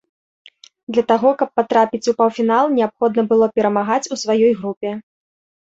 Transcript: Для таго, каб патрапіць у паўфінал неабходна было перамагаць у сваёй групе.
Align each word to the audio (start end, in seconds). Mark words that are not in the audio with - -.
Для 0.95 1.03
таго, 1.11 1.29
каб 1.41 1.49
патрапіць 1.59 2.09
у 2.15 2.17
паўфінал 2.23 2.65
неабходна 2.79 3.21
было 3.35 3.45
перамагаць 3.61 4.01
у 4.13 4.21
сваёй 4.25 4.53
групе. 4.61 4.99